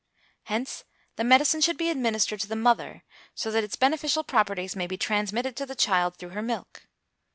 [0.45, 0.83] Hence
[1.15, 3.03] the medicine should be administered to the mother,
[3.35, 6.87] so that its beneficial properties may be transmitted to the child through her milk.